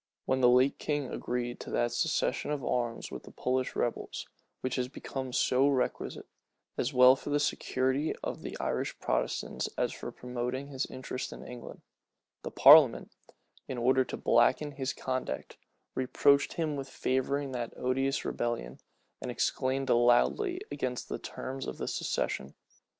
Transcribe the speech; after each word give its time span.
When 0.25 0.41
the 0.41 0.49
late 0.49 0.79
king 0.79 1.11
agreed 1.13 1.59
to 1.59 1.69
that 1.69 1.91
cessation 1.91 2.49
of 2.49 2.65
arms 2.65 3.11
with 3.11 3.21
the 3.21 3.29
Popish 3.29 3.75
rebels,[*] 3.75 4.25
which 4.61 4.75
was 4.79 4.87
become 4.87 5.31
so 5.31 5.67
requisite, 5.67 6.25
as 6.75 6.91
well 6.91 7.15
for 7.15 7.29
the 7.29 7.39
security 7.39 8.15
of 8.23 8.41
the 8.41 8.57
Irish 8.59 8.97
Protestants 8.99 9.69
as 9.77 9.93
for 9.93 10.11
promoting 10.11 10.69
his 10.69 10.87
interests 10.87 11.31
in 11.31 11.45
England, 11.45 11.81
the 12.41 12.49
parliament, 12.49 13.11
in 13.67 13.77
order 13.77 14.03
to 14.05 14.17
blacken 14.17 14.71
his 14.71 14.91
conduct, 14.91 15.57
reproached 15.93 16.53
him 16.53 16.75
with 16.75 16.89
favoring 16.89 17.51
that 17.51 17.71
odious 17.77 18.25
rebellion, 18.25 18.79
and 19.21 19.29
exclaimed 19.29 19.87
loudly 19.91 20.59
against 20.71 21.09
the 21.09 21.19
terms 21.19 21.67
of 21.67 21.77
the 21.77 21.87
cessation. 21.87 22.55